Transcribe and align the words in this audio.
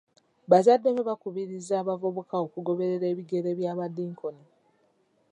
Bazadde 0.51 0.89
be 0.95 1.01
baakubiriza 1.09 1.73
abavubuka 1.81 2.35
okugoberera 2.45 3.05
ebigere 3.13 3.49
by'abadinkoni. 3.59 4.45